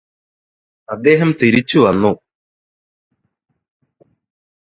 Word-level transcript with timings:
അദ്ദേഹം 0.89 1.29
തിരിച്ച് 1.41 1.79
വന്നു 1.79 2.11